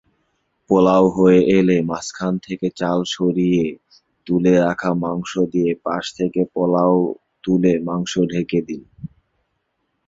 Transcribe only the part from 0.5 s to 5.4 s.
পোলাও হয়ে এলে মাঝখান থেকে চাল সরিয়ে তুলে রাখা মাংস